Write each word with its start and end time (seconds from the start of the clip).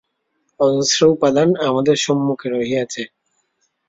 অজস্র 0.59 0.99
উপাদান 1.07 1.49
আমাদের 1.67 1.95
সম্মুখে 1.97 2.47
রহিয়াছে। 2.49 3.01